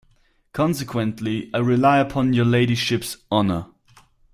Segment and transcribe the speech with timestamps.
[0.51, 3.67] Consequently, I rely upon your ladyship's honour.